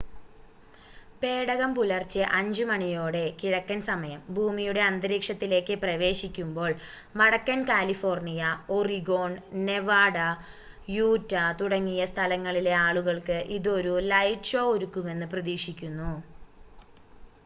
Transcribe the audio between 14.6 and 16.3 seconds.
ഒരുക്കുമെന്ന് പ്രതീക്ഷിക്കുന്നു